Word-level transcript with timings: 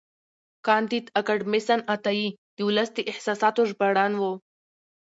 کانديد 0.65 1.05
اکاډميسن 1.19 1.79
عطایي 1.93 2.27
د 2.55 2.57
ولس 2.67 2.89
د 2.93 2.99
احساساتو 3.11 3.61
ژباړن 3.69 4.13
و. 4.17 4.23